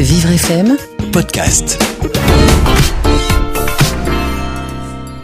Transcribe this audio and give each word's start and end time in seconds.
Vivre 0.00 0.30
FM 0.30 0.76
Podcast. 1.10 1.76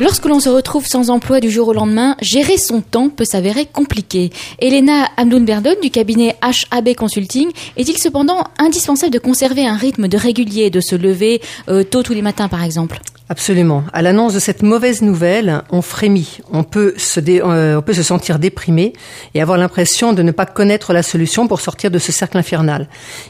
Lorsque 0.01 0.25
l'on 0.25 0.41
se 0.41 0.49
retrouve 0.49 0.85
sans 0.85 1.11
emploi 1.11 1.39
du 1.39 1.49
jour 1.49 1.69
au 1.69 1.73
lendemain, 1.73 2.17
gérer 2.21 2.57
son 2.57 2.81
temps 2.81 3.09
peut 3.09 3.25
s'avérer 3.25 3.67
compliqué. 3.67 4.31
Elena 4.59 5.09
Amdoun-Berdon 5.17 5.77
du 5.81 5.91
cabinet 5.91 6.35
HAB 6.73 6.97
Consulting 6.97 7.53
est-il 7.77 7.99
cependant 7.99 8.43
indispensable 8.59 9.13
de 9.13 9.21
conserver 9.21 9.65
un 9.65 9.77
rythme 9.77 10.09
de 10.09 10.17
régulier, 10.17 10.71
de 10.71 10.81
se 10.81 10.97
lever 10.97 11.41
euh, 11.69 11.85
tôt 11.85 12.03
tous 12.03 12.13
les 12.13 12.23
matins 12.23 12.49
par 12.49 12.65
exemple? 12.65 13.01
Absolument. 13.31 13.85
À 13.95 14.03
l'annonce 14.03 14.35
de 14.35 14.39
cette 14.39 14.63
mauvaise 14.63 15.01
nouvelle, 15.01 15.63
on 15.71 15.81
frémit. 15.81 16.41
On 16.53 16.63
peut 16.63 16.93
se, 16.99 17.21
euh, 17.27 17.79
on 17.79 17.83
peut 17.83 17.95
se 17.95 18.03
sentir 18.03 18.39
déprimé 18.39 18.93
et 19.33 19.41
avoir 19.41 19.57
l'impression 19.57 20.13
de 20.13 20.23
ne 20.23 20.31
pas 20.31 20.45
connaître 20.45 20.93
la 20.93 21.03
solution 21.03 21.49
pour 21.49 21.63
sortir 21.63 21.91
de 21.91 21.99
ce 21.99 22.13
cercle 22.13 22.37
infernal. 22.37 22.87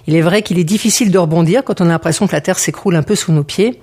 Il 0.08 0.16
est 0.16 0.20
vrai 0.20 0.42
qu'il 0.42 0.58
est 0.58 0.64
difficile 0.64 1.12
de 1.12 1.18
rebondir 1.18 1.62
quand 1.62 1.80
on 1.80 1.84
a 1.84 1.90
l'impression 1.90 2.26
que 2.26 2.32
la 2.32 2.40
terre 2.40 2.58
s'écroule 2.58 2.96
un 2.96 3.04
peu 3.04 3.14
sous 3.14 3.30
nos 3.30 3.44
pieds. 3.44 3.80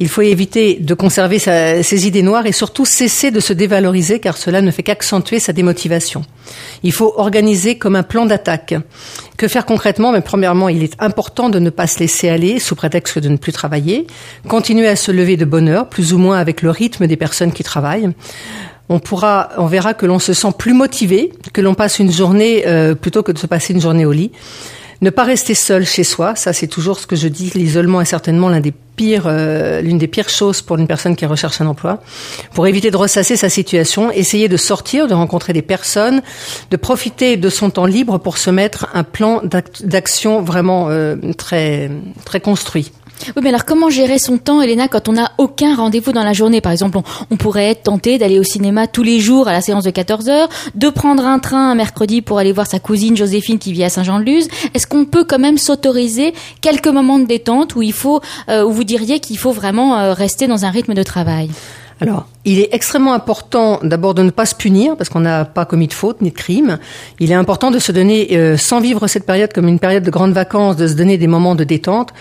Il 0.00 0.08
faut 0.08 0.22
éviter 0.22 0.78
de 0.80 0.94
conserver 0.94 1.38
ses 1.38 2.06
idées 2.06 2.22
noires 2.22 2.46
et 2.46 2.52
surtout 2.52 2.84
cesser 2.84 3.30
de 3.30 3.40
se 3.40 3.52
dévaloriser 3.52 4.18
car 4.18 4.36
cela 4.36 4.60
ne 4.60 4.70
fait 4.70 4.82
qu'accentuer 4.82 5.38
sa 5.38 5.52
démotivation. 5.52 6.22
Il 6.82 6.92
faut 6.92 7.14
organiser 7.16 7.78
comme 7.78 7.94
un 7.94 8.02
plan 8.02 8.26
d'attaque. 8.26 8.74
Que 9.36 9.46
faire 9.46 9.66
concrètement? 9.66 10.10
Mais 10.10 10.20
premièrement, 10.20 10.68
il 10.68 10.82
est 10.82 10.94
important 10.98 11.48
de 11.48 11.58
ne 11.58 11.70
pas 11.70 11.86
se 11.86 12.00
laisser 12.00 12.28
aller 12.28 12.58
sous 12.58 12.74
prétexte 12.74 13.18
de 13.18 13.28
ne 13.28 13.36
plus 13.36 13.52
travailler, 13.52 14.06
continuer 14.48 14.88
à 14.88 14.96
se 14.96 15.12
lever 15.12 15.36
de 15.36 15.44
bonne 15.44 15.68
heure, 15.68 15.88
plus 15.88 16.12
ou 16.12 16.18
moins 16.18 16.38
avec 16.38 16.62
le 16.62 16.70
rythme 16.70 17.06
des 17.06 17.16
personnes 17.16 17.52
qui 17.52 17.62
travaillent 17.62 18.10
on 18.88 18.98
pourra, 18.98 19.50
on 19.56 19.66
verra 19.66 19.94
que 19.94 20.06
l'on 20.06 20.18
se 20.18 20.32
sent 20.32 20.52
plus 20.58 20.74
motivé, 20.74 21.32
que 21.52 21.60
l'on 21.60 21.74
passe 21.74 21.98
une 21.98 22.12
journée 22.12 22.64
euh, 22.66 22.94
plutôt 22.94 23.22
que 23.22 23.32
de 23.32 23.38
se 23.38 23.46
passer 23.46 23.72
une 23.72 23.80
journée 23.80 24.04
au 24.04 24.12
lit. 24.12 24.30
Ne 25.00 25.10
pas 25.10 25.24
rester 25.24 25.54
seul 25.54 25.86
chez 25.86 26.04
soi, 26.04 26.34
ça 26.34 26.52
c'est 26.52 26.66
toujours 26.66 26.98
ce 26.98 27.06
que 27.06 27.16
je 27.16 27.28
dis. 27.28 27.50
L'isolement 27.54 28.00
est 28.00 28.06
certainement 28.06 28.50
euh, 29.00 29.80
l'une 29.80 29.98
des 29.98 30.06
pires 30.06 30.28
choses 30.28 30.62
pour 30.62 30.76
une 30.78 30.86
personne 30.86 31.16
qui 31.16 31.26
recherche 31.26 31.60
un 31.60 31.66
emploi. 31.66 32.00
Pour 32.54 32.66
éviter 32.66 32.90
de 32.90 32.96
ressasser 32.96 33.36
sa 33.36 33.48
situation, 33.48 34.10
essayer 34.10 34.48
de 34.48 34.56
sortir, 34.56 35.06
de 35.06 35.14
rencontrer 35.14 35.52
des 35.52 35.62
personnes, 35.62 36.22
de 36.70 36.76
profiter 36.76 37.36
de 37.36 37.48
son 37.48 37.70
temps 37.70 37.86
libre 37.86 38.18
pour 38.18 38.38
se 38.38 38.50
mettre 38.50 38.86
un 38.94 39.04
plan 39.04 39.42
d'action 39.82 40.42
vraiment 40.42 40.88
euh, 40.90 41.16
très 41.36 41.90
très 42.24 42.40
construit. 42.40 42.92
Oui, 43.36 43.42
mais 43.42 43.48
alors 43.48 43.64
comment 43.64 43.90
gérer 43.90 44.18
son 44.18 44.38
temps, 44.38 44.60
Elena, 44.60 44.88
quand 44.88 45.08
on 45.08 45.12
n'a 45.12 45.32
aucun 45.38 45.74
rendez-vous 45.74 46.12
dans 46.12 46.22
la 46.22 46.32
journée? 46.32 46.60
Par 46.60 46.72
exemple, 46.72 46.98
on, 47.30 47.36
pourrait 47.36 47.70
être 47.70 47.84
tenté 47.84 48.18
d'aller 48.18 48.38
au 48.38 48.42
cinéma 48.42 48.86
tous 48.86 49.02
les 49.02 49.20
jours 49.20 49.48
à 49.48 49.52
la 49.52 49.60
séance 49.60 49.84
de 49.84 49.90
14 49.90 50.28
heures, 50.28 50.48
de 50.74 50.88
prendre 50.88 51.26
un 51.26 51.38
train 51.38 51.70
un 51.70 51.74
mercredi 51.74 52.22
pour 52.22 52.38
aller 52.38 52.52
voir 52.52 52.66
sa 52.66 52.78
cousine 52.78 53.16
Joséphine 53.16 53.58
qui 53.58 53.72
vit 53.72 53.84
à 53.84 53.88
Saint-Jean-de-Luz. 53.88 54.48
Est-ce 54.74 54.86
qu'on 54.86 55.04
peut 55.04 55.24
quand 55.24 55.38
même 55.38 55.58
s'autoriser 55.58 56.34
quelques 56.60 56.88
moments 56.88 57.18
de 57.18 57.26
détente 57.26 57.74
où 57.74 57.82
il 57.82 57.92
faut, 57.92 58.20
euh, 58.48 58.64
où 58.64 58.72
vous 58.72 58.84
diriez 58.84 59.20
qu'il 59.20 59.38
faut 59.38 59.52
vraiment 59.52 59.98
euh, 59.98 60.12
rester 60.12 60.46
dans 60.46 60.64
un 60.64 60.70
rythme 60.70 60.94
de 60.94 61.02
travail? 61.02 61.50
Alors, 62.00 62.26
il 62.44 62.58
est 62.58 62.68
extrêmement 62.72 63.14
important 63.14 63.78
d'abord 63.82 64.14
de 64.14 64.22
ne 64.22 64.30
pas 64.30 64.46
se 64.46 64.54
punir 64.54 64.96
parce 64.96 65.08
qu'on 65.08 65.20
n'a 65.20 65.44
pas 65.44 65.64
commis 65.64 65.86
de 65.86 65.92
faute 65.92 66.20
ni 66.22 66.30
de 66.30 66.34
crime. 66.34 66.78
Il 67.20 67.30
est 67.30 67.36
important 67.36 67.70
de 67.70 67.78
se 67.78 67.92
donner, 67.92 68.28
euh, 68.32 68.56
sans 68.56 68.80
vivre 68.80 69.06
cette 69.06 69.26
période 69.26 69.52
comme 69.52 69.68
une 69.68 69.78
période 69.78 70.02
de 70.02 70.10
grandes 70.10 70.32
vacances, 70.32 70.76
de 70.76 70.88
se 70.88 70.94
donner 70.94 71.18
des 71.18 71.28
moments 71.28 71.54
de 71.54 71.64
détente. 71.64 72.12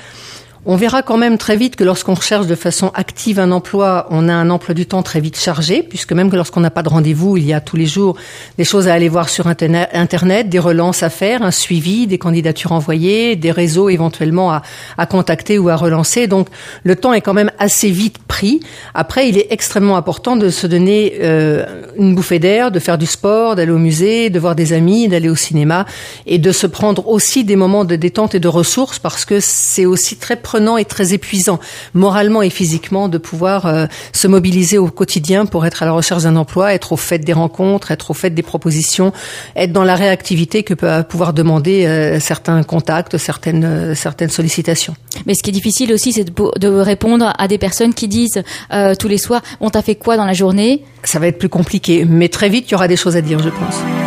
On 0.66 0.78
verra 0.78 1.02
quand 1.02 1.18
même 1.18 1.38
très 1.38 1.58
vite 1.58 1.76
que 1.76 1.84
lorsqu'on 1.84 2.14
recherche 2.14 2.48
de 2.48 2.56
façon 2.56 2.90
active 2.94 3.38
un 3.38 3.52
emploi, 3.52 4.08
on 4.12 4.30
a 4.30 4.34
un 4.34 4.50
emploi 4.50 4.74
du 4.74 4.86
temps 4.86 5.04
très 5.04 5.20
vite 5.20 5.38
chargé, 5.38 5.84
puisque 5.84 6.14
même 6.14 6.32
que 6.32 6.38
lorsqu'on 6.38 6.62
n'a 6.62 6.70
pas 6.70 6.84
de 6.84 6.88
rendez-vous, 6.88 7.36
il 7.36 7.46
y 7.46 7.52
a 7.52 7.60
tous 7.60 7.76
les 7.76 7.86
jours 7.86 8.16
des 8.58 8.64
choses 8.64 8.88
à 8.88 8.94
aller 8.94 9.10
voir 9.10 9.28
sur 9.28 9.48
Internet, 9.48 10.48
des 10.48 10.60
relances 10.60 11.04
à 11.04 11.10
faire, 11.10 11.44
un 11.44 11.52
suivi, 11.52 12.08
des 12.08 12.18
candidatures 12.18 12.72
envoyées, 12.72 13.36
des 13.36 13.52
réseaux 13.52 13.90
éventuellement 13.90 14.54
à, 14.54 14.62
à 14.98 15.06
contacter 15.06 15.60
ou 15.60 15.68
à 15.68 15.76
relancer. 15.76 16.28
Donc 16.28 16.48
le 16.86 16.96
temps 16.96 17.12
est 17.12 17.20
quand 17.20 17.34
même 17.34 17.52
assez 17.60 17.90
vite 17.90 18.20
pris. 18.20 18.62
Après, 18.94 19.28
il 19.28 19.38
est 19.38 19.48
extrêmement 19.50 19.98
important 19.98 20.38
de 20.38 20.48
se 20.48 20.66
donner 20.66 21.16
euh, 21.22 21.66
une 21.98 22.16
bouffée 22.16 22.40
d'air, 22.40 22.72
de 22.72 22.80
faire 22.80 22.98
du 22.98 23.06
sport, 23.06 23.58
d'aller 23.58 23.74
au 23.74 23.80
musée, 23.80 24.30
de 24.30 24.40
voir 24.40 24.56
des 24.56 24.72
amis, 24.72 25.10
d'aller 25.10 25.30
au 25.30 25.36
cinéma, 25.36 25.86
et 26.26 26.38
de 26.38 26.54
se 26.54 26.68
prendre 26.68 27.10
aussi 27.10 27.44
des 27.44 27.58
moments 27.58 27.84
de 27.84 27.98
détente 27.98 28.34
et 28.34 28.40
de 28.40 28.48
ressources, 28.48 28.98
parce 28.98 29.26
que 29.26 29.42
c'est 29.42 29.86
aussi 29.86 30.16
très 30.16 30.38
prenant 30.54 30.78
et 30.78 30.86
très 30.86 31.16
épuisant, 31.16 31.60
moralement 31.96 32.44
et 32.44 32.52
physiquement, 32.52 33.10
de 33.10 33.18
pouvoir 33.18 33.66
euh, 33.66 33.88
se 34.12 34.28
mobiliser 34.28 34.78
au 34.78 34.86
quotidien 34.86 35.48
pour 35.48 35.66
être 35.66 35.82
à 35.82 35.88
la 35.88 35.94
recherche 35.94 36.24
d'un 36.24 36.36
emploi, 36.36 36.76
être 36.76 36.92
au 36.92 36.96
fait 36.96 37.18
des 37.18 37.34
rencontres, 37.34 37.90
être 37.90 38.12
au 38.12 38.14
fait 38.14 38.30
des 38.30 38.44
propositions, 38.44 39.14
être 39.56 39.72
dans 39.72 39.84
la 39.84 39.96
réactivité 39.96 40.62
que 40.62 40.76
peut 40.76 41.02
pouvoir 41.10 41.34
demander 41.34 41.88
euh, 41.88 42.20
certains 42.20 42.62
contacts, 42.62 43.18
certaines, 43.18 43.64
euh, 43.66 43.96
certaines 43.96 44.30
sollicitations. 44.30 44.96
Mais 45.26 45.34
ce 45.34 45.42
qui 45.42 45.50
est 45.50 45.54
difficile 45.54 45.92
aussi, 45.92 46.14
c'est 46.14 46.26
de, 46.26 46.68
répondre 46.68 47.34
à 47.36 47.48
des 47.48 47.58
personnes 47.58 47.96
qui 47.96 48.08
disent 48.08 48.44
tous 49.00 49.08
les 49.08 49.18
soirs, 49.18 49.42
on 49.60 49.72
t'a 49.72 49.82
fait 49.82 49.96
quoi 49.96 50.18
dans 50.18 50.26
la 50.26 50.34
journée? 50.34 50.84
Ça 51.04 51.18
va 51.18 51.28
être 51.28 51.40
plus 51.40 51.50
compliqué, 51.50 52.06
mais 52.06 52.30
très 52.30 52.50
vite, 52.50 52.66
il 52.68 52.74
y 52.74 52.76
aura 52.76 52.88
des 52.88 52.98
choses 52.98 53.16
à 53.16 53.22
dire, 53.22 53.40
je 53.40 53.50
pense. 53.50 54.03